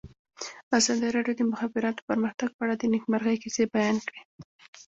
ازادي 0.77 1.07
راډیو 1.15 1.37
د 1.37 1.39
د 1.47 1.49
مخابراتو 1.51 2.05
پرمختګ 2.09 2.49
په 2.53 2.61
اړه 2.65 2.75
د 2.77 2.83
نېکمرغۍ 2.93 3.35
کیسې 3.43 3.63
بیان 3.75 3.97
کړې. 4.07 4.21